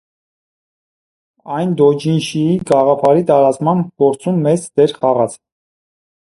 Այն 1.57 1.75
դոջինշիի 1.81 2.55
գաղափարի 2.71 3.27
տարածման 3.33 3.85
գործում 4.05 4.41
մեծ 4.49 4.65
դեր 4.81 4.97
խաղաց։ 4.97 5.39